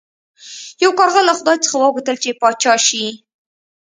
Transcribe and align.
یو 0.83 0.91
کارغه 0.99 1.21
له 1.27 1.33
خدای 1.39 1.57
څخه 1.63 1.75
وغوښتل 1.79 2.15
چې 2.23 2.29
پاچا 2.41 2.73
شي. 2.87 3.05